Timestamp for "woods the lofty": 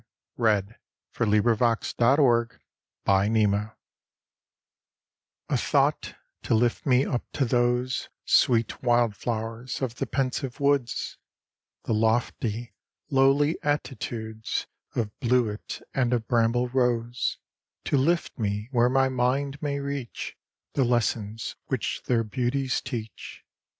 10.59-12.73